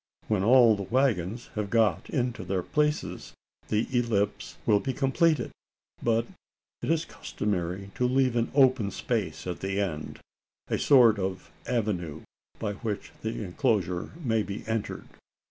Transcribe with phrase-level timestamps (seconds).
[0.27, 3.33] When all the waggons have got into their places,
[3.67, 5.51] the ellipse will be completed;
[6.01, 6.25] but
[6.81, 10.19] it is customary to leave an open space at the end
[10.69, 12.21] a sort of avenue
[12.57, 15.05] by which the enclosure may be entered.